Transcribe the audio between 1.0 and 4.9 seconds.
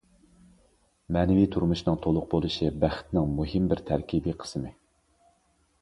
مەنىۋى تۇرمۇشنىڭ تولۇق بولۇشى بەختنىڭ مۇھىم بىر تەركىبى قىسمى.